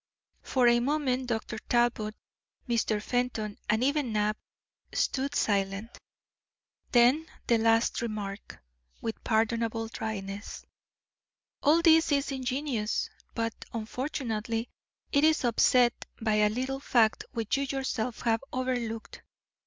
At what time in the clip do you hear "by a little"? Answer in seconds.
16.19-16.79